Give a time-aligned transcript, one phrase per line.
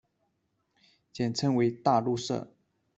[1.13, 2.51] 简称为大陆社。